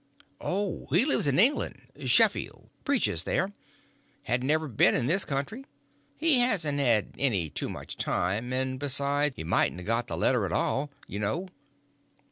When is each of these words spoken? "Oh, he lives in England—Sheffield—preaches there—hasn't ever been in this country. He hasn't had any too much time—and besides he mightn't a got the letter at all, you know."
"Oh, 0.41 0.87
he 0.89 1.05
lives 1.05 1.27
in 1.27 1.37
England—Sheffield—preaches 1.37 3.21
there—hasn't 3.23 4.49
ever 4.49 4.67
been 4.67 4.95
in 4.95 5.05
this 5.05 5.23
country. 5.25 5.63
He 6.17 6.39
hasn't 6.39 6.79
had 6.79 7.13
any 7.19 7.51
too 7.51 7.69
much 7.69 7.97
time—and 7.97 8.79
besides 8.79 9.35
he 9.35 9.43
mightn't 9.43 9.79
a 9.79 9.83
got 9.83 10.07
the 10.07 10.17
letter 10.17 10.43
at 10.47 10.53
all, 10.53 10.89
you 11.05 11.19
know." 11.19 11.49